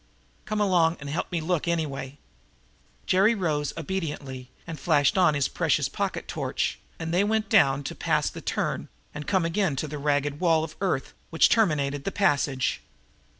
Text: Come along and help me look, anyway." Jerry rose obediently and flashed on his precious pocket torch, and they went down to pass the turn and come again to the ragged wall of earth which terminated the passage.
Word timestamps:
Come 0.45 0.59
along 0.59 0.97
and 0.99 1.11
help 1.11 1.31
me 1.31 1.41
look, 1.41 1.67
anyway." 1.67 2.17
Jerry 3.05 3.35
rose 3.35 3.71
obediently 3.77 4.49
and 4.65 4.79
flashed 4.79 5.15
on 5.15 5.35
his 5.35 5.47
precious 5.47 5.87
pocket 5.87 6.27
torch, 6.27 6.79
and 6.97 7.13
they 7.13 7.23
went 7.23 7.49
down 7.49 7.83
to 7.83 7.93
pass 7.93 8.27
the 8.27 8.41
turn 8.41 8.89
and 9.13 9.27
come 9.27 9.45
again 9.45 9.75
to 9.75 9.87
the 9.87 9.99
ragged 9.99 10.39
wall 10.39 10.63
of 10.63 10.75
earth 10.81 11.13
which 11.29 11.49
terminated 11.49 12.03
the 12.03 12.11
passage. 12.11 12.81